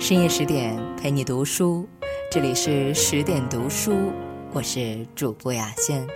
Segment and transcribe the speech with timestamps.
[0.00, 1.86] 深夜十点陪你读书，
[2.30, 4.12] 这里是十点读书，
[4.52, 6.06] 我是主播雅轩，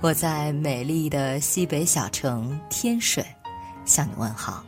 [0.00, 3.22] 我在美丽的西北小城天水
[3.84, 4.64] 向你问好。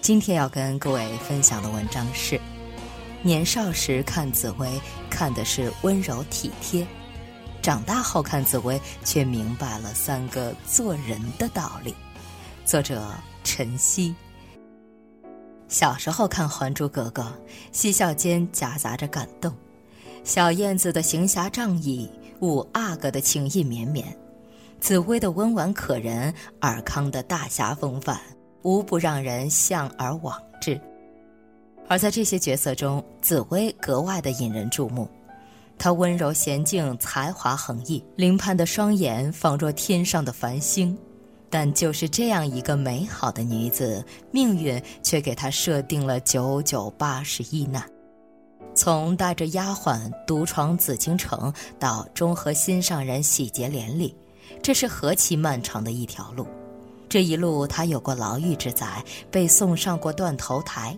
[0.00, 2.38] 今天要跟各位分享的文章是：
[3.22, 4.68] 年少时看紫薇，
[5.08, 6.84] 看的是温柔体贴；
[7.62, 11.94] 长大后看紫薇，却明白了三个做人的道理。
[12.64, 13.08] 作者
[13.44, 14.12] 陈曦。
[15.68, 17.22] 小时候看《还珠格格》，
[17.72, 19.52] 嬉笑间夹杂着感动。
[20.22, 24.06] 小燕子的行侠仗义，五阿哥的情意绵绵，
[24.80, 28.18] 紫薇的温婉可人，尔康的大侠风范，
[28.62, 30.80] 无不让人向而往之。
[31.88, 35.08] 而在这些角色中，紫薇格外的引人注目。
[35.78, 40.96] 她温柔娴静，才华横溢，灵盼的双眼仿若天上的繁星。
[41.58, 47.82] 但就是这样一个美好的女子，命运却给她设定了九九八十一难。
[48.74, 54.14] 从带着丫鬟独闯紫禁城，到中和心上人喜结连理，
[54.60, 56.46] 这是何其漫长的一条路。
[57.08, 60.94] 这一路，她有过牢狱之灾，被送上过断头台；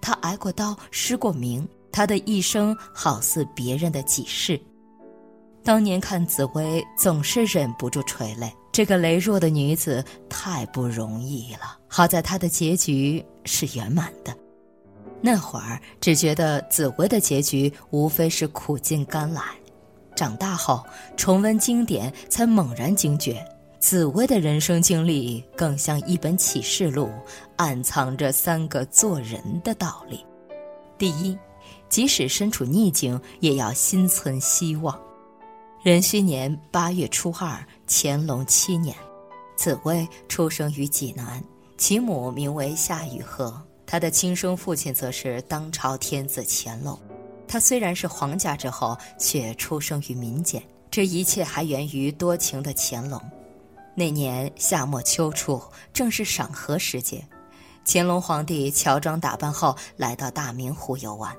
[0.00, 1.64] 她挨过刀，失过名。
[1.92, 4.60] 她的一生好似别人的几世。
[5.62, 8.52] 当年看紫薇，总是忍不住垂泪。
[8.72, 14.34] 这个羸弱的女子太不容易了，好在她的结局是圆满的。
[15.20, 19.42] 那会儿只觉得紫薇的结局无非是苦尽甘来，
[20.14, 20.82] 长大后
[21.16, 23.44] 重温经典，才猛然惊觉，
[23.78, 27.10] 紫薇的人生经历更像一本启示录，
[27.56, 30.24] 暗藏着三个做人的道理。
[30.96, 31.36] 第一，
[31.88, 34.98] 即使身处逆境，也要心存希望。
[35.82, 38.94] 壬戌年八月初二，乾隆七年，
[39.56, 41.42] 紫薇出生于济南，
[41.78, 47.00] 其母名为夏雨荷，她的亲生父亲则是当朝天子乾隆。
[47.48, 53.18] 她虽然是皇家之后，却出生于民间，这一切还源于多情的乾隆。
[53.94, 55.58] 那年夏末秋初，
[55.94, 57.26] 正是赏荷时节，
[57.86, 61.34] 乾隆皇帝乔装打扮后来到大明湖游玩。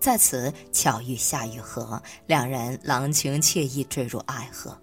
[0.00, 4.76] 在此巧遇夏雨荷，两人郎情妾意，坠入爱河。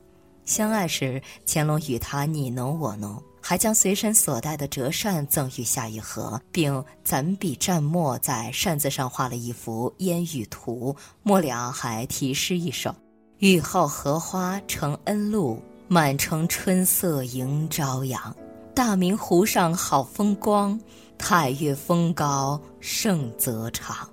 [0.44, 12.94] 相爱时，乾隆与他你侬我侬，还将随身所带的折扇赠予夏雨荷，并攒笔蘸墨在扇子上画了一幅烟雨图，末了还题诗一首
[13.40, 18.36] ：“雨后荷花成恩露，满城春色迎朝阳。
[18.76, 20.80] 大明湖上好风光，
[21.18, 24.08] 太岳峰高胜则长。”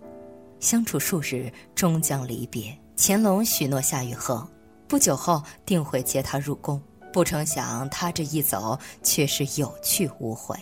[0.63, 2.75] 相处数日，终将离别。
[2.97, 4.49] 乾隆许诺夏雨荷，
[4.87, 6.81] 不久后定会接她入宫。
[7.13, 10.57] 不成想，他这一走，却是有去无回。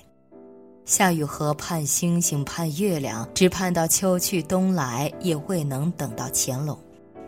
[0.84, 6.76] 夏雨荷盼星星盼月亮，只盼到秋去冬来，也未能等到乾隆。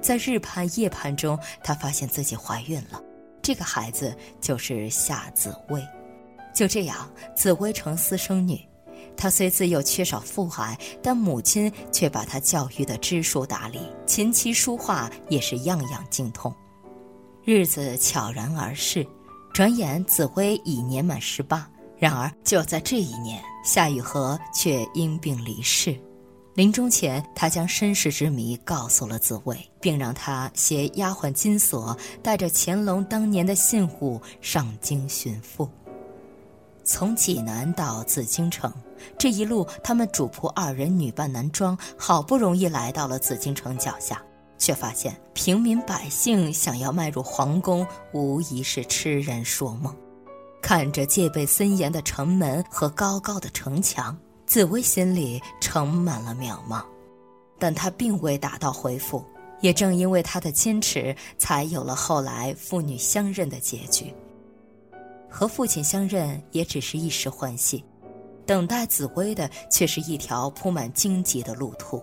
[0.01, 3.01] 在日盼夜盼中，她发现自己怀孕了。
[3.43, 5.81] 这个孩子就是夏紫薇。
[6.53, 8.61] 就这样，紫薇成私生女。
[9.17, 16.53] 他虽自幼缺少父爱，但母亲却把他教育得知书达理，琴棋书画也是样样精通。
[17.45, 19.07] 日子悄然而逝，
[19.53, 21.69] 转眼紫薇已年满十八。
[21.99, 25.97] 然而就在这一年，夏雨荷却因病离世。
[26.55, 35.69] 临终前，他将身世之谜告诉了紫薇，并让他携丫鬟金锁，带着乾隆当年的信物上京寻父。
[36.85, 38.73] 从济南到紫禁城。
[39.19, 44.23] 这一路，他们主仆二人女扮男装，好不容易来到了紫禁城脚下，
[44.59, 49.95] 却发现平民百姓想要迈入皇宫，无疑是痴人说梦。
[50.61, 54.17] 看着戒备森严的城门和高高的城墙，
[54.47, 56.85] 紫薇心里盛满了渺茫，
[57.59, 59.25] 但她并未打道回府。
[59.61, 64.13] 也正因为她的坚持，才有了后来父女相认的结局。
[65.33, 67.83] 和父亲相认，也只是一时欢喜。
[68.45, 72.03] 等待紫薇的却是一条铺满荆棘的路途，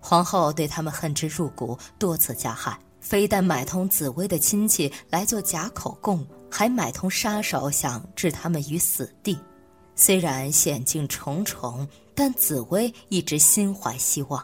[0.00, 9.38] 皇后对他们恨之入骨，多次加害，非但买通紫薇的亲戚来做假口供，还买通杀手想置他们于死地。
[9.94, 14.42] 虽然险境重重，但紫薇一直心怀希望，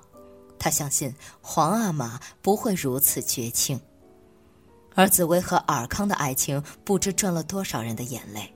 [0.58, 3.80] 她相信皇阿玛不会如此绝情。
[4.94, 8.52] 而紫薇和尔康的爱情，不知赚了多少人的眼泪。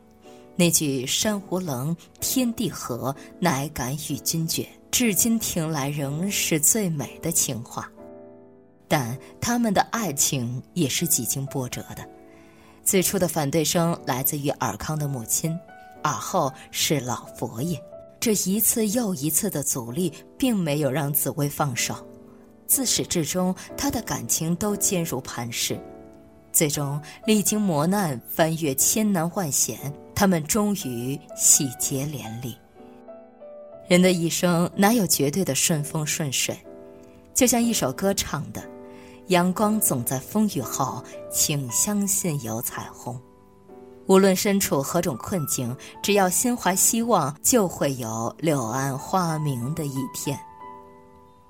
[0.55, 7.91] 那句“山湖冷，天地合，乃敢与君绝”，至今听来仍是最美的情话。
[8.89, 12.09] 但他们的爱情也是几经波折的。
[12.85, 15.59] 最初的反对声来自于尔康的母亲，
[16.03, 17.79] 而后是老佛爷。
[18.21, 21.95] 这一次又一次的阻力，并没有让紫薇放手。
[22.67, 25.79] 自始至终，他的感情都坚如磐石。
[26.57, 32.57] 最终，历经磨难，翻越千难万险，他们终于喜结连理。
[33.87, 36.59] 人的一生哪有绝对的顺风顺水？
[37.35, 38.63] 就像一首歌唱的
[39.29, 43.21] ：“阳光总在风雨后，请相信有彩虹。”
[44.09, 50.41] 无论身处何种困境，只要心怀希望，就会有柳暗花明的一天。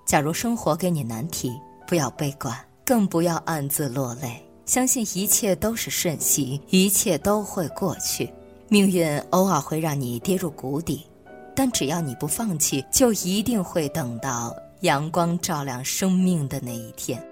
[0.04, 1.52] 假如生活给你难题，
[1.86, 2.52] 不要悲观，
[2.84, 8.28] 更不要暗自落泪，相信一切都是瞬息，一切都会过去。
[8.68, 11.06] 命运偶尔会让你跌入谷底，
[11.54, 17.24] 但只要你不放弃，就一定会等到阳光照亮生命的那一天。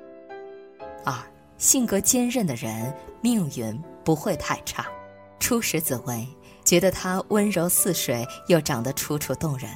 [1.05, 1.13] 二，
[1.59, 4.87] 性格坚韧的人，命运不会太差。
[5.41, 6.25] 初识紫薇，
[6.65, 9.69] 觉得她温柔似水，又长得楚楚动人，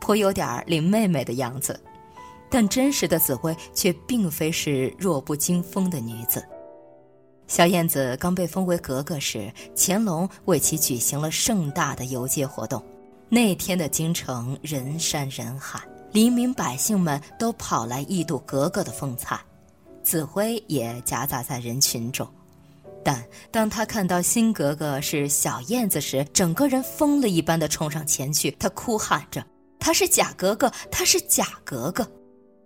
[0.00, 1.80] 颇有点林妹妹的样子。
[2.50, 6.44] 但真实的紫薇却并非是弱不禁风的女子。
[7.46, 12.84] 小燕子刚被封为格格时，乾隆为其举行了盛大的游街活动。
[13.28, 15.80] 那天的京城人山人海，
[16.12, 19.40] 黎民百姓们都跑来一睹格格的风采，
[20.02, 22.26] 紫薇也夹杂在人群中。
[23.04, 29.44] 但当他看到新格格是小燕子时，整个人疯了一般的冲上前去，他哭喊着
[29.78, 32.08] ：“她是假格格，她是假格格！”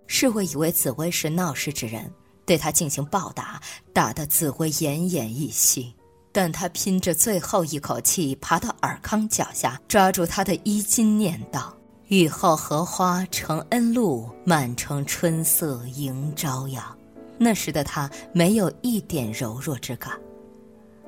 [0.07, 2.11] 侍卫以为紫薇是闹事之人，
[2.45, 3.61] 对他进行暴打，
[3.93, 5.93] 打得紫薇奄奄一息。
[6.33, 11.75] 但他拼着最后一口气爬到尔康脚下，抓住他的衣襟，念道
[12.07, 16.83] ：“雨后荷花成恩露，满城春色迎朝阳。”
[17.37, 20.13] 那时的他没有一点柔弱之感。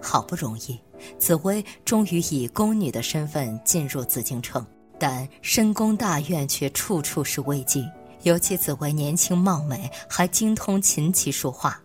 [0.01, 0.77] 好不容易，
[1.17, 4.65] 紫薇终于以宫女的身份进入紫禁城，
[4.99, 7.87] 但深宫大院却处处是危机。
[8.23, 11.79] 尤其紫薇年轻貌美，还精通琴棋书画，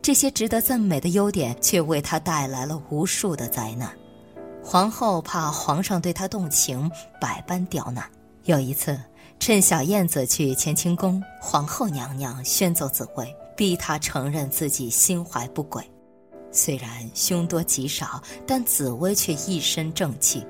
[0.00, 3.90] 这些值得赞美的优点，却为她带来了无数的灾难。
[4.64, 6.90] 皇后怕皇上对她动情，
[7.20, 8.04] 百般刁难。
[8.44, 8.98] 有一次，
[9.38, 15.82] 趁小燕子去乾清宫，皇后娘娘宣奏紫薇，逼她承认自己心怀不轨。
[16.50, 20.46] 虽然凶多吉少，但紫薇却一身正气。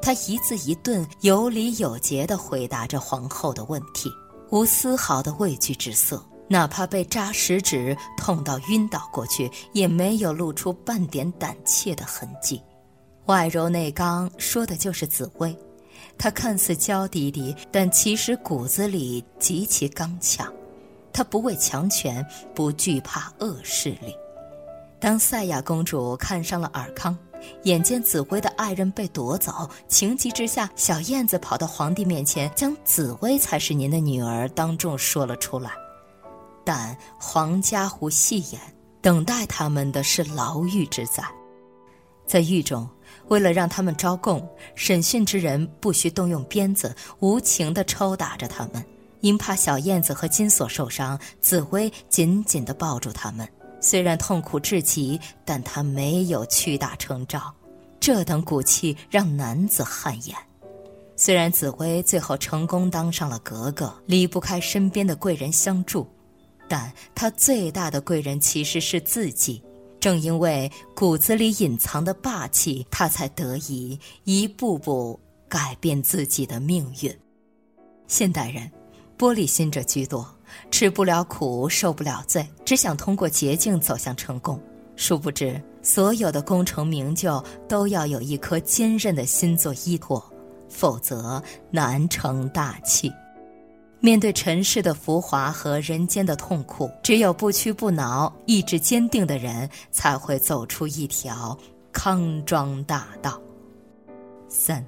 [0.00, 4.10] 她一字一顿、有理有节地回答着皇后的问题，
[4.52, 6.24] 无丝毫的畏惧之色。
[6.48, 12.62] 哪怕被扎食指痛到晕倒过去，也没有露出半点胆怯的痕迹。
[13.24, 15.56] 外柔内刚，说的就是紫薇。
[16.18, 20.52] 她看似娇滴滴，但其实骨子里极其刚强。
[21.10, 22.22] 她不畏强权，
[22.54, 24.14] 不惧怕恶势力。
[25.00, 27.16] 当赛亚公主看上了尔康，
[27.64, 35.70] 眼见紫薇的爱人被夺走，情急之下，小燕子跑到皇帝面前，将紫薇才是您的女儿当众说了出来。
[36.64, 38.60] 但皇家湖戏言，
[39.00, 41.22] 等待他们的是牢狱之灾。
[42.24, 42.88] 在狱中，
[43.28, 48.84] 为了让他们招供，审讯之人不需动用鞭子，无情地抽打着他们。
[49.20, 53.48] 因怕小燕子和金锁受伤，紫薇紧紧地抱住他们。
[53.82, 57.52] 虽然痛苦至极，但他没有屈打成招，
[58.00, 60.34] 这等骨气让男子汗颜。
[61.16, 66.08] 虽然紫薇最后成功当上了格格，离不开身边的贵人相助，
[66.68, 69.62] 但她最大的贵人其实是自己。
[70.00, 77.16] 正因为骨子里隐藏的霸气，她才得以一步步改变自己的命运。
[78.08, 78.68] 现代人，
[79.16, 80.26] 玻璃心者居多。
[80.70, 84.60] 吃不了苦，受不了罪，只想通过捷径走向成功。
[84.96, 90.22] 殊不知，所有的功成名就都要有一颗坚韧的心做依托，
[90.68, 93.12] 否则难成大器。
[94.00, 101.56] 面对尘世的浮华和人间的痛苦，只有不屈不挠、意志坚定的人，才会走出一条
[101.92, 103.40] 康庄大道。
[104.48, 104.84] 三，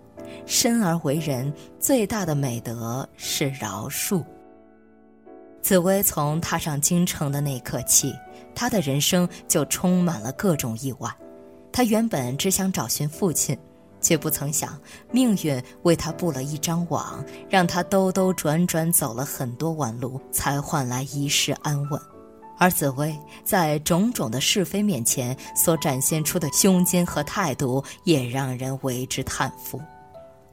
[0.46, 4.22] 生而为人，最大的美德是饶恕。
[5.64, 8.14] 紫薇从踏上京城的那一刻起，
[8.54, 11.10] 她的人生就充满了各种意外。
[11.72, 13.58] 她原本只想找寻父亲，
[13.98, 14.78] 却不曾想
[15.10, 21.98] 命运为她布了一张网，让她兜兜转转走了很多弯路，才换来一世安稳。
[22.58, 29.80] 而紫薇在种种的是非面前所展现出的胸襟和态度，也让人为之叹服。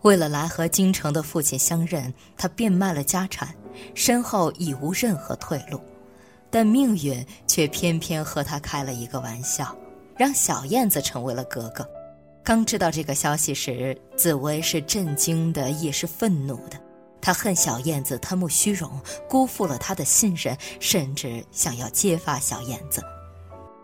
[0.02, 3.56] 为了来和京城的父亲相认，他变卖了家产。
[3.96, 5.80] 身后已无任何退路，
[6.50, 9.76] 但命运却偏偏和他开了一个玩笑，
[10.18, 11.88] 让小燕子成为了格格。
[12.44, 16.78] 刚知道这个消息时，紫薇是震惊的，也是愤怒的。
[17.22, 23.02] 他恨小燕子贪慕虚荣，辜负了他的信任，甚至想要揭发小燕子。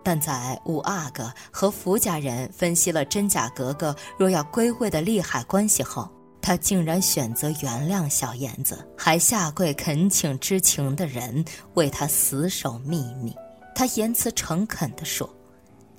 [0.07, 6.09] 但在五阿哥和福家人分析了真假格格若要归位的利害关系后，
[6.41, 13.35] 他竟然选择原谅小燕子，还下跪恳请知情的人为他死守秘密。
[13.75, 15.29] 他言辞诚恳地说：“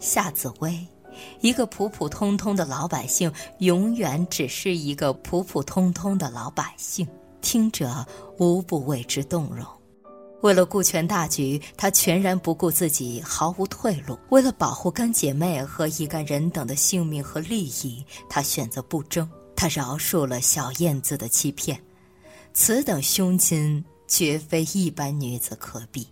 [0.01, 0.89] 夏紫薇，
[1.43, 7.07] 一个普普通通的老百姓，永远只是一个普普通通的老百姓。”
[7.43, 8.07] 听者
[8.39, 9.67] 无不为之动容。
[10.41, 14.19] 为了顾全大局，他全然不顾自己，毫无退路。
[14.31, 19.29] 为了保护干姐妹和一干人等的性命和利益，他选择不争。
[19.57, 21.81] 他饶恕了小燕子的欺骗，
[22.55, 26.07] 此等胸襟绝非一般女子可比。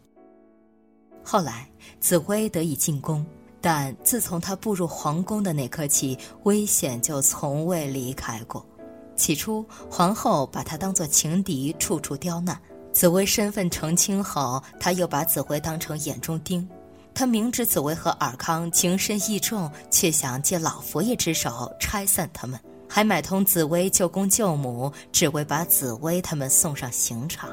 [1.22, 3.24] 后来，紫薇得以进宫，
[3.60, 8.66] 但自从她步入皇宫的那刻起，危险就从未离开过。
[9.14, 12.60] 起初，皇后把她当作情敌，处处刁难。
[12.96, 16.66] 紫薇身份澄清后，他又把紫薇当成眼中钉。
[17.12, 27.50] 他明知紫薇和尔康情深意重，却想借老佛爷之手拆散他们，还买通紫薇舅公舅母，只为把紫薇他们送上刑场。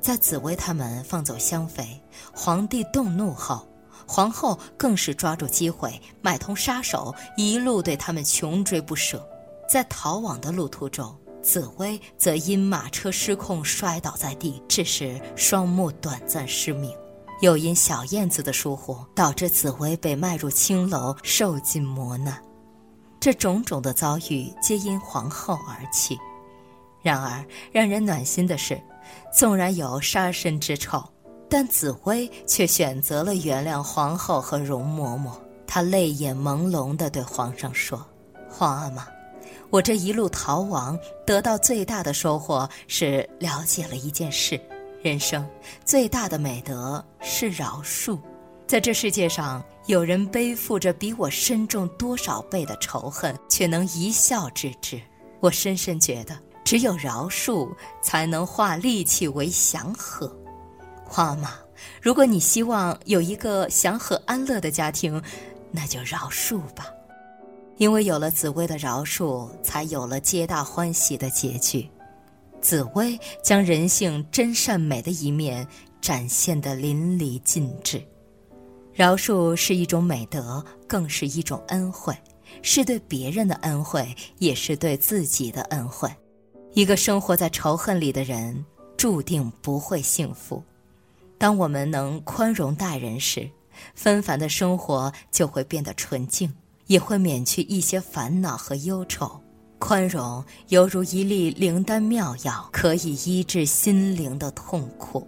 [0.00, 3.68] 在紫薇他们放走香妃，皇帝动怒后，
[4.06, 9.22] 皇后更是抓住机会买通杀手，一路对他们穷追不舍。
[9.68, 11.14] 在逃亡的路途中。
[11.42, 16.92] 紫薇则因马车失控摔倒在地，致使双目短暂失明；
[17.40, 22.40] 又因小燕子的疏忽，导致紫薇被卖入青楼，受尽磨难。
[23.18, 26.18] 这种种的遭遇，皆因皇后而起。
[27.02, 28.80] 然而，让人暖心的是，
[29.34, 31.02] 纵然有杀身之仇，
[31.48, 35.32] 但紫薇却选择了原谅皇后和容嬷嬷。
[35.66, 38.06] 她泪眼朦胧地对皇上说
[38.50, 39.06] ：“皇阿玛。”
[39.70, 44.60] 我这一路逃亡，得到最大的收获是了解了一件事：
[45.00, 45.48] 人生
[45.84, 48.18] 最大的美德是饶恕。
[48.66, 55.00] 在这世界上，有人背负着比我深重多少倍的仇恨，却能一笑置之。
[55.38, 57.72] 我深深觉得，只有饶恕，
[58.02, 60.36] 才能化戾气为祥和。
[61.04, 61.52] 花妈，
[62.02, 65.22] 如果你希望有一个祥和安乐的家庭，
[65.70, 66.86] 那就饶恕吧。
[67.80, 71.88] 因为有了紫薇的饶恕，才有了皆大欢喜的结局。
[72.60, 75.66] 紫薇将人性真善美的一面
[75.98, 78.06] 展现得淋漓尽致。
[78.92, 82.14] 饶恕是一种美德，更是一种恩惠，
[82.60, 86.06] 是对别人的恩惠，也是对自己的恩惠。
[86.74, 88.62] 一个生活在仇恨里的人，
[88.98, 90.62] 注定不会幸福。
[91.38, 93.50] 当我们能宽容待人时，
[93.94, 96.52] 纷繁的生活就会变得纯净。
[96.90, 99.40] 也会免去一些烦恼和忧愁，
[99.78, 105.24] 宽容犹如一粒灵丹妙药，可以医治心灵的痛苦。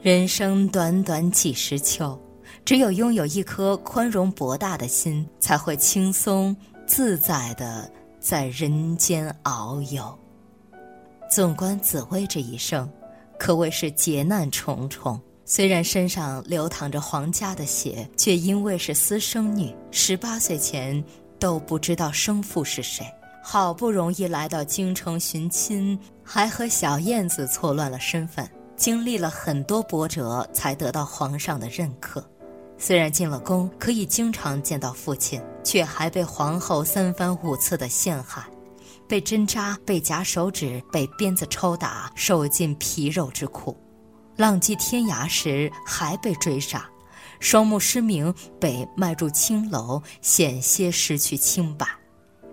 [0.00, 2.16] 人生短短几十秋，
[2.64, 6.56] 只有拥有一颗宽容博大的心，才会轻松
[6.86, 7.90] 自在的
[8.20, 10.16] 在人间遨游。
[11.28, 12.88] 纵观紫薇这一生，
[13.40, 15.20] 可谓是劫难重重。
[15.54, 21.04] 虽然身上流淌着皇家的血，却因为是私生女，十八岁前
[21.38, 23.04] 都不知道生父是谁。
[23.44, 32.26] 好不容易来到京城寻亲，还和小燕子错乱了身份，经历了很多波折，才得到皇上的认可。
[32.78, 38.42] 虽然进了宫，可以经常见到父亲，却还被皇后三番五次的陷害，
[39.06, 43.76] 被针扎，被夹手指，被鞭子抽打，受尽皮肉之苦。
[44.42, 46.84] 浪迹天涯时还被追杀，
[47.38, 51.86] 双目失明，被卖入青楼，险些失去清白。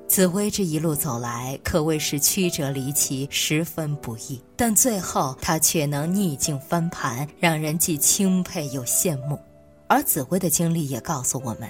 [0.08, 4.40] 紫薇这一路走来，可谓是曲折离奇，十分不易。
[4.56, 9.40] 但最后她却能逆境翻盘，让人既钦佩又羡慕。
[9.88, 11.68] 而紫薇的经历也告诉我们：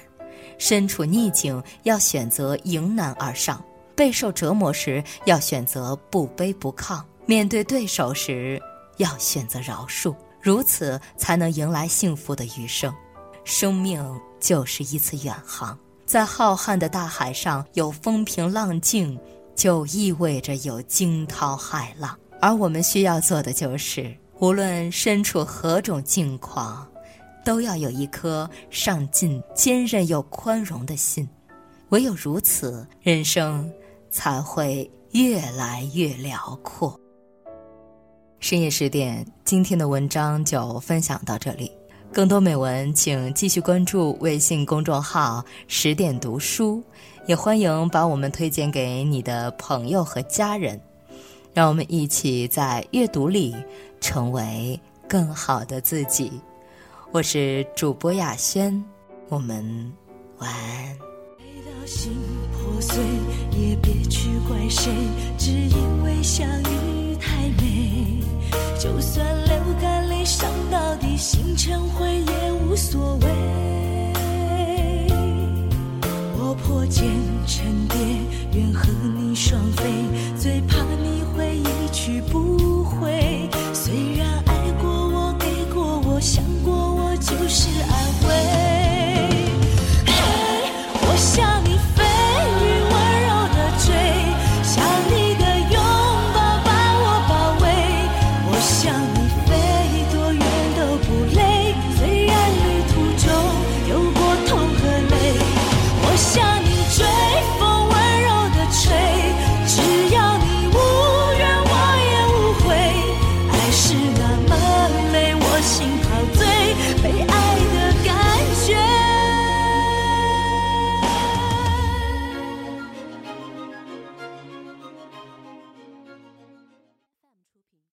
[0.58, 3.64] 身处逆境要选择迎难而上，
[3.96, 8.60] 备受折磨时要选择不卑不亢，面对对手时。
[9.00, 12.94] 要选择饶恕，如此才能迎来幸福的余生。
[13.44, 14.04] 生命
[14.38, 19.18] 就是一次远航，在浩瀚的大海上有风平浪静，
[19.56, 22.16] 就意味着有惊涛骇浪。
[22.42, 26.86] 而我们需要做的就是，无论身处何种境况，
[27.42, 31.26] 都要有一颗上进、坚韧又宽容的心。
[31.88, 33.70] 唯有如此，人生
[34.10, 37.00] 才会越来越辽阔。
[38.40, 41.70] 深夜十点，今天的文章就分享到这里。
[42.10, 46.82] 更多美文，请继续关注微信公众号“十点读书”，
[47.28, 50.80] 也欢迎把我们推荐给你的朋友和家人。
[51.52, 53.54] 让我们一起在阅读里
[54.00, 56.32] 成为更好的自己。
[57.12, 58.82] 我是主播雅轩，
[59.28, 59.92] 我们
[60.38, 60.96] 晚安。
[61.86, 62.12] 心
[62.52, 62.96] 破碎，
[63.58, 64.90] 也别去怪谁，
[65.36, 66.99] 只因为相遇